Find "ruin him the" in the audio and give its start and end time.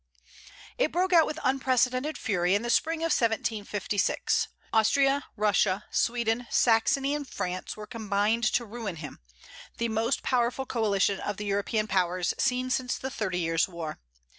8.65-9.89